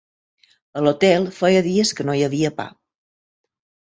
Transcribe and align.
A 0.79 0.81
l'hotel 0.85 1.27
feia 1.39 1.61
dies 1.67 1.91
que 1.99 2.05
no 2.07 2.15
hi 2.15 2.23
havia 2.29 2.51
pa 2.63 2.65